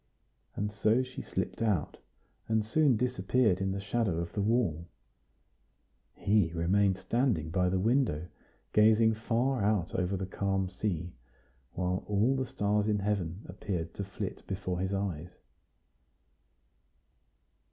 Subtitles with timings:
[0.55, 1.97] And so she slipped out,
[2.47, 4.87] and soon disappeared in the shadow of the wall.
[6.15, 8.25] He remained standing by the window,
[8.73, 11.13] gazing far out over the calm sea,
[11.73, 15.35] while all the stars in heaven appeared to flit before his eyes.